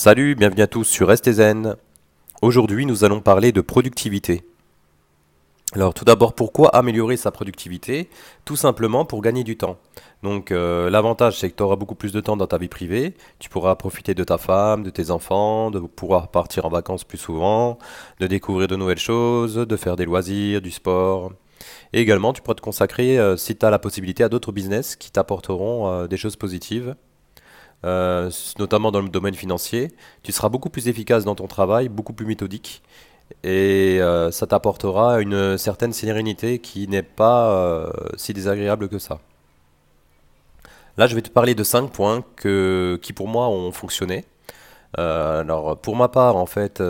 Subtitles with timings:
[0.00, 1.74] Salut, bienvenue à tous sur STZN.
[2.40, 4.44] Aujourd'hui, nous allons parler de productivité.
[5.72, 8.08] Alors tout d'abord, pourquoi améliorer sa productivité?
[8.44, 9.76] Tout simplement pour gagner du temps.
[10.22, 13.14] Donc euh, l'avantage, c'est que tu auras beaucoup plus de temps dans ta vie privée.
[13.40, 17.18] Tu pourras profiter de ta femme, de tes enfants, de pouvoir partir en vacances plus
[17.18, 17.76] souvent,
[18.20, 21.32] de découvrir de nouvelles choses, de faire des loisirs, du sport.
[21.92, 24.94] Et également, tu pourras te consacrer, euh, si tu as la possibilité, à d'autres business
[24.94, 26.94] qui t'apporteront euh, des choses positives.
[27.84, 29.92] Euh, notamment dans le domaine financier,
[30.22, 32.82] tu seras beaucoup plus efficace dans ton travail, beaucoup plus méthodique,
[33.44, 39.20] et euh, ça t'apportera une certaine sérénité qui n'est pas euh, si désagréable que ça.
[40.96, 44.24] Là, je vais te parler de 5 points qui pour moi ont fonctionné.
[44.96, 46.82] alors, pour ma part, en fait,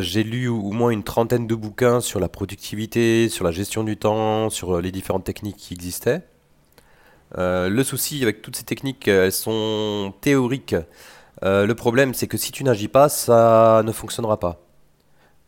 [0.00, 3.98] j'ai lu au moins une trentaine de bouquins sur la productivité, sur la gestion du
[3.98, 6.22] temps, sur les différentes techniques qui existaient.
[7.38, 10.74] Euh, le souci avec toutes ces techniques, euh, elles sont théoriques.
[11.42, 14.60] Euh, le problème, c'est que si tu n'agis pas, ça ne fonctionnera pas.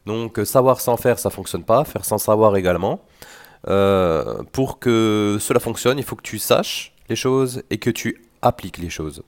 [0.07, 1.85] Donc, savoir sans faire, ça fonctionne pas.
[1.85, 3.01] Faire sans savoir également.
[4.53, 8.79] pour que cela fonctionne, il faut que tu saches les choses et que tu appliques
[8.79, 9.23] les choses.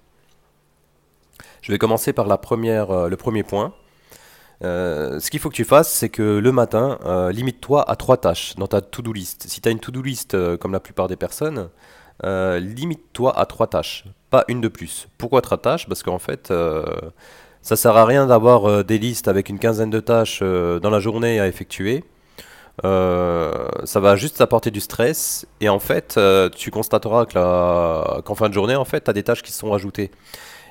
[1.62, 3.72] Je vais commencer par la première, le premier point.
[4.62, 6.98] ce qu'il faut que tu fasses, c'est que le matin,
[7.30, 9.46] limite-toi à trois tâches dans ta to-do list.
[9.48, 11.70] Si tu as une to-do list comme la plupart des personnes,
[12.22, 15.08] euh, limite-toi à trois tâches, pas une de plus.
[15.18, 15.88] Pourquoi trois tâches?
[15.88, 16.84] Parce qu'en fait, euh,
[17.62, 21.00] ça sert à rien d'avoir euh, des listes avec une quinzaine de tâches dans la
[21.00, 22.04] journée à effectuer.
[22.82, 26.18] ça va juste apporter du stress et en fait,
[26.56, 30.10] tu constateras qu'en fin de journée, en fait, tu as des tâches qui sont ajoutées.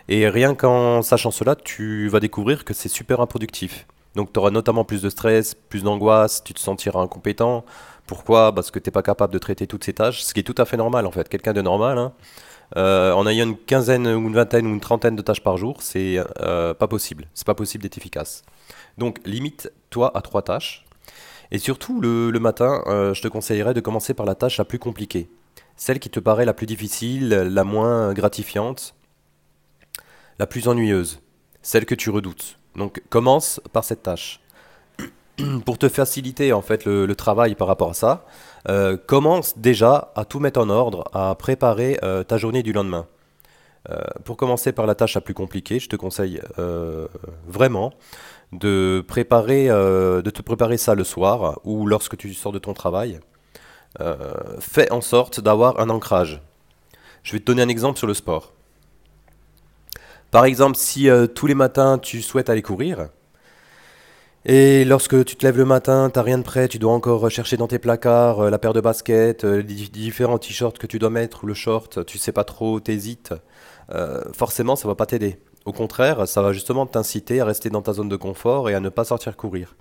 [0.09, 3.87] Et rien qu'en sachant cela, tu vas découvrir que c'est super improductif.
[4.15, 7.65] Donc tu auras notamment plus de stress, plus d'angoisse, tu te sentiras incompétent.
[8.05, 8.53] Pourquoi?
[8.53, 10.55] Parce que tu n'es pas capable de traiter toutes ces tâches, ce qui est tout
[10.57, 11.29] à fait normal en fait.
[11.29, 12.13] Quelqu'un de normal, hein,
[12.75, 15.81] euh, en ayant une quinzaine ou une vingtaine ou une trentaine de tâches par jour,
[15.81, 17.27] c'est euh, pas possible.
[17.33, 18.43] C'est pas possible d'être efficace.
[18.97, 20.85] Donc limite-toi à trois tâches.
[21.51, 24.79] Et surtout, le, matin, euh, je te conseillerais de commencer par la tâche la plus
[24.79, 25.29] compliquée.
[25.75, 28.95] Celle qui te paraît la plus difficile, la moins gratifiante,
[30.39, 31.19] la plus ennuyeuse.
[31.61, 32.57] Celle que tu redoutes.
[32.75, 34.39] Donc commence par cette tâche.
[35.65, 38.25] Pour te faciliter en fait le, travail par rapport à ça,
[38.69, 43.07] euh, commence déjà à tout mettre en ordre, à préparer euh, ta journée du lendemain.
[43.89, 46.41] Euh, pour commencer par la tâche la plus compliquée, je te conseille
[47.47, 47.93] vraiment
[48.51, 53.19] de préparer, de te préparer ça le soir ou lorsque tu sors de ton travail.
[54.59, 56.41] fais en sorte d'avoir un ancrage.
[57.23, 58.53] Je vais te donner un exemple sur le sport.
[60.33, 63.09] Par exemple, si euh, tous les matins tu souhaites aller courir,
[64.45, 67.29] et lorsque tu te lèves le matin, tu n'as rien de prêt, tu dois encore
[67.29, 70.97] chercher dans tes placards euh, la paire de baskets, euh, les différents t-shirts que tu
[70.97, 73.35] dois mettre ou le short, tu sais pas trop, t'hésites,
[74.33, 75.37] forcément ça va pas t'aider.
[75.65, 78.79] Au contraire, ça va justement t'inciter à rester dans ta zone de confort et à
[78.79, 79.75] ne pas sortir courir.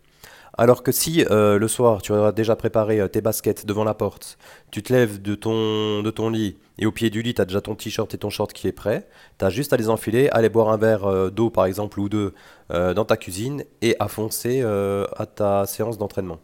[0.58, 3.94] Alors que si euh, le soir tu auras déjà préparé euh, tes baskets devant la
[3.94, 4.36] porte,
[4.70, 7.46] tu te lèves de ton, de ton lit et au pied du lit tu as
[7.46, 9.08] déjà ton t-shirt et ton short qui est prêt,
[9.38, 12.08] tu as juste à les enfiler, aller boire un verre euh, d'eau par exemple ou
[12.08, 12.34] deux
[12.70, 16.38] dans ta cuisine et à foncer à ta séance d'entraînement.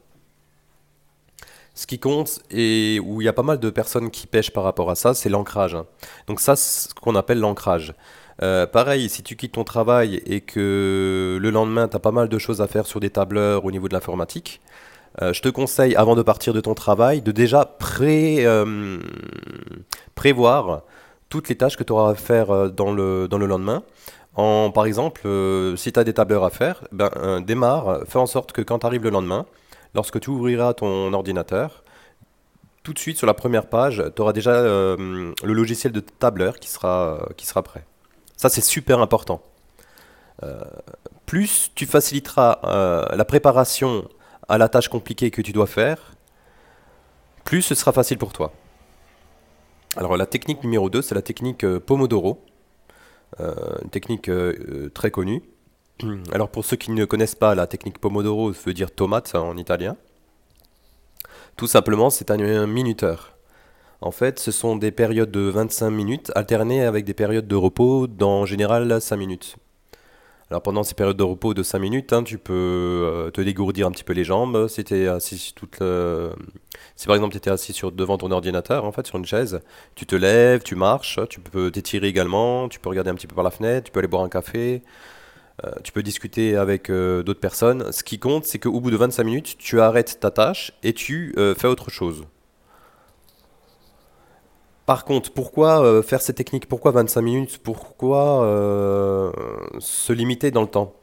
[1.79, 4.65] Ce qui compte et où il y a pas mal de personnes qui pêchent par
[4.65, 5.77] rapport à ça, c'est l'ancrage.
[5.77, 5.87] Hein.
[6.27, 7.95] Donc ça, c'est ce qu'on appelle l'ancrage.
[8.43, 12.29] Euh, pareil, si tu quittes ton travail et que le lendemain, tu as pas mal
[12.29, 14.61] de choses à faire sur des tableurs au niveau de l'informatique,
[15.23, 18.99] euh, je te conseille, avant de partir de ton travail, de déjà euh,
[20.17, 20.83] prévoir
[21.29, 23.85] toutes les tâches que tu auras à faire dans le, dans le lendemain.
[24.35, 25.29] En, par exemple,
[25.77, 28.87] si tu as des tableurs à faire, ben, démarre, fais en sorte que quand tu
[28.87, 29.47] arrives le lendemain,
[29.95, 31.85] lorsque tu ouvriras ton ordinateur,
[32.83, 36.69] tout de suite sur la première page, tu auras déjà le logiciel de tableur qui
[36.69, 37.85] sera, qui sera prêt.
[38.39, 39.43] Ça, c'est super important.
[40.45, 40.61] Euh,
[41.27, 44.09] plus tu faciliteras euh, la préparation
[44.49, 46.13] à la tâche compliquée que tu dois faire,
[47.45, 48.53] plus ce sera facile pour toi.
[49.97, 52.45] Alors la technique numéro 2, c'est la technique euh, Pomodoro,
[53.39, 54.31] une technique
[54.95, 55.43] très connue.
[56.33, 59.97] Alors pour ceux qui ne connaissent pas, la technique Pomodoro veut dire tomate en italien.
[61.57, 63.35] Tout simplement, c'est un minuteur.
[64.01, 68.07] En fait, ce sont des périodes de 25 minutes alternées avec des périodes de repos
[68.07, 69.57] d'en général 5 minutes.
[70.51, 73.87] Alors pendant ces périodes de repos de 5 minutes, hein, tu peux euh, te dégourdir
[73.87, 74.69] un petit peu les jambes.
[74.69, 75.55] Si, si
[77.07, 79.61] par exemple tu étais assis sur, devant ton ordinateur, en fait, sur une chaise,
[79.95, 83.35] tu te lèves, tu marches, tu peux t'étirer également, tu peux regarder un petit peu
[83.35, 84.83] par la fenêtre, tu peux aller boire un café,
[85.65, 87.91] euh, tu peux discuter avec euh, d'autres personnes.
[87.93, 91.35] Ce qui compte, c'est qu'au bout de 25 minutes, tu arrêtes ta tâche et tu
[91.57, 92.25] fais autre chose.
[94.89, 96.67] Par contre, pourquoi euh, faire cette technique?
[96.67, 97.59] Pourquoi 25 minutes?
[97.63, 99.31] Pourquoi euh,
[99.81, 100.95] se limiter dans le temps?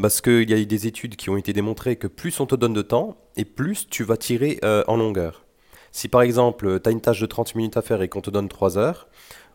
[0.00, 2.54] Parce qu'il y a eu des études qui ont été démontrées que plus on te
[2.54, 4.58] donne de temps, et plus tu vas tirer
[4.88, 5.44] en longueur.
[5.92, 8.30] Si par exemple, tu as une tâche de 30 minutes à faire et qu'on te
[8.30, 9.08] donne 3 heures,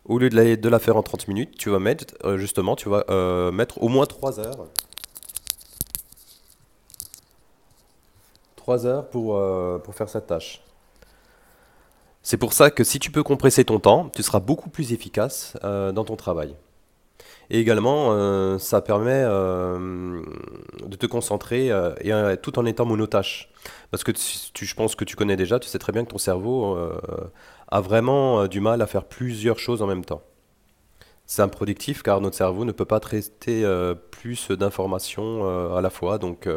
[0.04, 4.06] au lieu de la, faire en 30 minutes, tu vas mettre, vas mettre au moins
[4.06, 4.66] 3 heures
[8.60, 10.62] 3 heures pour, euh, pour faire cette tâche.
[12.22, 15.56] C'est pour ça que si tu peux compresser ton temps, tu seras beaucoup plus efficace
[15.64, 16.54] euh, dans ton travail.
[17.50, 21.68] Et également, euh, ça permet de te concentrer
[22.00, 23.50] et, tout en étant monotâche.
[23.90, 26.78] Parce que je pense que tu connais déjà, tu sais très bien que ton cerveau
[27.68, 30.22] a vraiment du mal à faire plusieurs choses en même temps.
[31.26, 33.64] C'est improductif car notre cerveau ne peut pas traiter
[34.12, 36.18] plus d'informations à la fois.
[36.18, 36.48] Donc,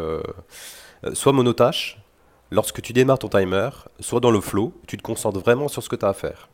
[1.14, 2.04] soit monotâche,
[2.52, 3.70] lorsque tu démarres ton timer,
[4.00, 6.50] soit dans le flow, tu te concentres vraiment sur ce que tu as à faire.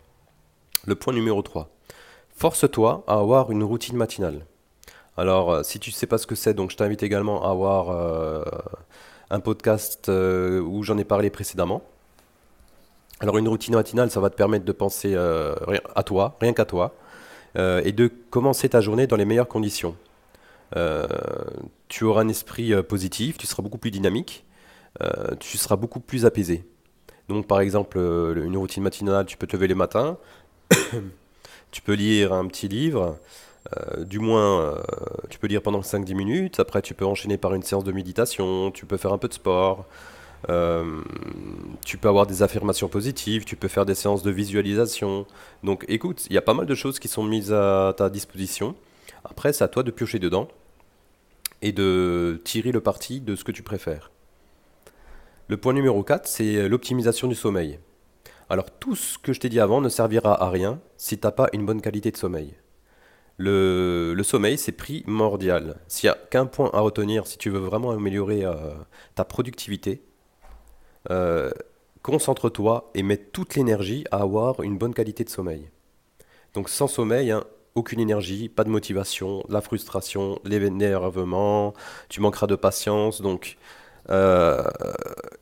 [0.86, 1.69] Le point numéro 3.
[2.39, 4.45] Force-toi à avoir une routine matinale.
[5.18, 7.51] Alors, euh, si tu ne sais pas ce que c'est, donc je t'invite également à
[7.51, 8.45] avoir euh,
[9.30, 11.81] un podcast euh, où j'en ai parlé précédemment.
[13.19, 16.95] Alors, une routine matinale, ça va te permettre de penser à toi, rien qu'à toi,
[17.57, 19.97] et de commencer ta journée dans les meilleures conditions.
[21.89, 24.45] tu auras un esprit positif, tu seras beaucoup plus dynamique,
[25.41, 26.63] tu seras beaucoup plus apaisé.
[27.27, 30.18] Donc par exemple, une routine matinale, tu peux te lever les matins,
[31.71, 33.18] tu peux lire un petit livre,
[33.77, 34.75] euh, du moins
[35.30, 38.71] tu peux lire pendant 5-10 minutes, après tu peux enchaîner par une séance de méditation,
[38.71, 39.86] tu peux faire un peu de sport,
[40.48, 45.25] tu peux avoir des affirmations positives, tu peux faire des séances de visualisation.
[45.63, 48.75] Donc écoute, il y a pas mal de choses qui sont mises à ta disposition.
[49.25, 50.48] Après, c'est à toi de piocher dedans
[51.62, 54.12] et de tirer le parti de ce que tu préfères.
[55.48, 57.80] Le point numéro 4, c'est euh, l'optimisation du sommeil.
[58.50, 61.31] Alors tout ce que je t'ai dit avant ne servira à rien si tu n'as
[61.31, 62.56] pas une bonne qualité de sommeil.
[63.38, 65.78] Le, sommeil, c'est primordial.
[65.88, 68.74] S'il n'y a qu'un point à retenir, si tu veux vraiment améliorer euh,
[69.16, 70.04] ta productivité,
[71.10, 71.51] euh,
[72.01, 75.69] concentre-toi et mets toute l'énergie à avoir une bonne qualité de sommeil.
[76.54, 81.74] Donc sans sommeil, hein, aucune énergie, pas de motivation, la frustration, l'énervement,
[82.10, 83.22] tu manqueras de patience.
[83.22, 83.57] Donc
[84.10, 84.63] euh,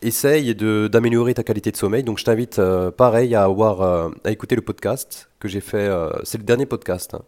[0.01, 2.03] essaye d'améliorer ta qualité de sommeil.
[2.03, 5.89] Donc je t'invite euh, pareil à, avoir, euh, à écouter le podcast que j'ai fait.
[6.23, 7.13] c'est le dernier podcast.
[7.13, 7.21] Hein.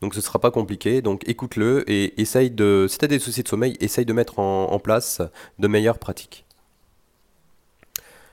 [0.00, 1.02] Donc ce sera pas compliqué.
[1.02, 2.86] Donc écoute-le et essaye de...
[2.88, 5.20] Si tu as des soucis de sommeil, essaye de mettre en, place
[5.58, 6.46] de meilleures pratiques.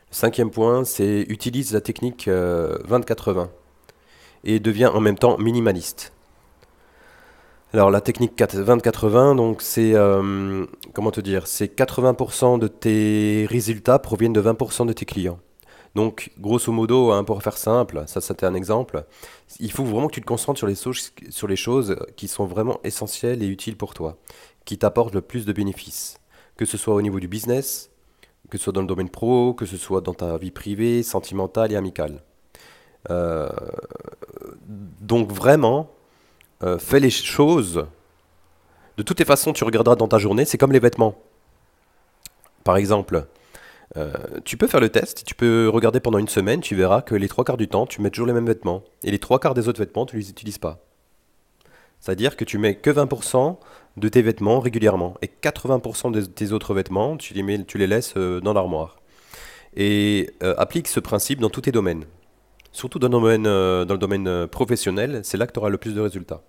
[0.10, 3.50] Cinquième point, c'est utilise la technique 20-80
[4.46, 6.14] et deviens en même temps minimaliste.
[7.74, 14.00] Alors la technique 20-80, donc c'est euh, comment te dire, c'est 80% de tes résultats
[14.00, 15.40] proviennent de 20% de tes clients.
[15.94, 19.04] Donc grosso modo, hein, pour faire simple, ça c'était un exemple,
[19.60, 20.68] il faut vraiment que tu te concentres sur
[21.48, 24.18] les, choses qui sont vraiment essentielles et utiles pour toi,
[24.64, 26.20] qui t'apportent le plus de bénéfices,
[26.56, 27.90] que ce soit au niveau du business,
[28.50, 31.74] que ce soit dans le domaine pro, que ce soit dans ta vie privée, sentimentale
[31.74, 32.22] et amicale.
[33.10, 33.50] Euh,
[35.02, 35.90] donc vraiment,
[36.64, 37.86] euh, fais les choses.
[38.98, 41.16] De toutes les façons, tu regarderas dans ta journée, c'est comme les vêtements.
[42.64, 43.28] Par exemple,
[43.96, 44.12] euh,
[44.44, 47.28] tu peux faire le test, tu peux regarder pendant une semaine, tu verras que les
[47.28, 48.84] trois quarts du temps, tu mets toujours les mêmes vêtements.
[49.04, 50.80] Et les trois quarts des autres vêtements, tu ne les utilises pas.
[52.00, 53.58] C'est-à-dire que tu mets que 20%
[53.98, 55.16] de tes vêtements régulièrement.
[55.22, 58.98] Et 80% de tes autres vêtements, tu les, mets, tu les laisses euh, dans l'armoire.
[59.76, 62.06] Et applique ce principe dans tous tes domaines.
[62.78, 63.86] Surtout dans le domaine, euh,
[64.44, 66.44] euh, professionnel, c'est là que tu auras le plus de résultats.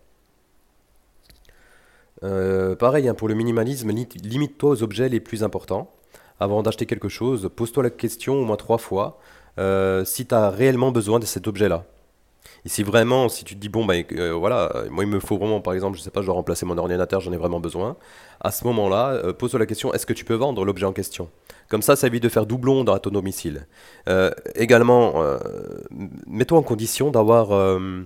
[2.22, 5.90] Euh, pareil, hein, pour le minimalisme, limite-toi aux objets les plus importants.
[6.38, 9.18] Avant d'acheter quelque chose, pose-toi la question au moins trois fois
[10.04, 11.86] si tu as réellement besoin de cet objet-là.
[12.64, 15.60] Et si vraiment, si tu te dis, bon, ben voilà, moi il me faut vraiment,
[15.60, 17.96] par exemple, je sais pas, je dois remplacer mon ordinateur, j'en ai vraiment besoin,
[18.40, 21.28] à ce moment-là, pose-toi la question, est-ce que tu peux vendre l'objet en question?
[21.68, 23.66] Comme ça, ça évite de faire doublon dans ton domicile.
[24.08, 25.38] Euh, également, euh,
[26.26, 28.04] mets-toi en condition d'avoir euh,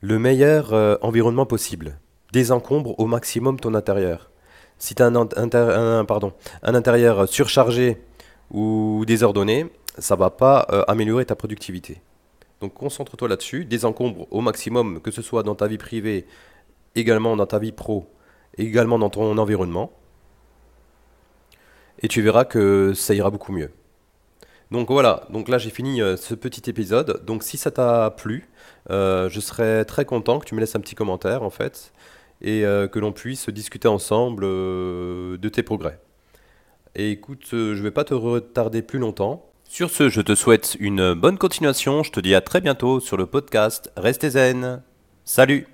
[0.00, 0.72] le meilleur
[1.02, 1.98] environnement possible.
[2.32, 4.30] Désencombre au maximum ton intérieur.
[4.78, 8.00] Si tu as un, un intérieur surchargé
[8.50, 9.66] ou désordonné,
[9.98, 12.00] ça va pas améliorer ta productivité.
[12.60, 16.26] Donc concentre-toi là-dessus, désencombre au maximum, que ce soit dans ta vie privée,
[16.94, 18.06] également dans ta vie pro,
[18.56, 19.92] également dans ton environnement
[22.00, 23.70] et tu verras que ça ira beaucoup mieux.
[24.70, 27.24] Donc voilà, donc là j'ai fini euh, ce petit épisode.
[27.24, 28.48] Donc si ça t'a plu,
[28.90, 31.92] euh, je serais très content que tu me laisses un petit commentaire en fait
[32.42, 35.98] et euh, que l'on puisse discuter ensemble de tes progrès.
[36.94, 39.44] Et écoute, je vais pas te retarder plus longtemps.
[39.70, 42.02] Sur ce, je te souhaite une bonne continuation.
[42.02, 44.82] Je te dis à très bientôt sur le podcast Restez zen.
[45.26, 45.68] Salut